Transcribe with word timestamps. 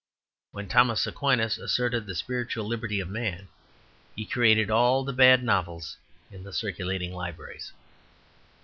When 0.51 0.67
Thomas 0.67 1.05
Aquinas 1.05 1.59
asserted 1.59 2.07
the 2.07 2.15
spiritual 2.15 2.65
liberty 2.65 2.99
of 2.99 3.07
man, 3.07 3.49
he 4.15 4.25
created 4.25 4.71
all 4.71 5.03
the 5.03 5.13
bad 5.13 5.43
novels 5.43 5.95
in 6.31 6.41
the 6.41 6.51
circulating 6.53 7.13
libraries. 7.13 7.71